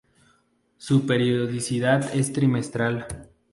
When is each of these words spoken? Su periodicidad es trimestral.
Su 0.79 1.05
periodicidad 1.05 2.15
es 2.15 2.33
trimestral. 2.33 3.29